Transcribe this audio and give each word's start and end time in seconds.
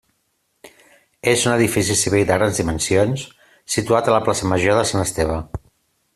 És 1.33 1.43
un 1.49 1.51
edifici 1.55 1.97
civil 1.99 2.25
de 2.31 2.39
grans 2.39 2.63
dimensions 2.63 3.27
situat 3.77 4.11
a 4.13 4.17
la 4.19 4.23
plaça 4.31 4.51
Major 4.55 4.81
de 4.81 4.89
Sant 4.95 5.05
Esteve. 5.07 5.39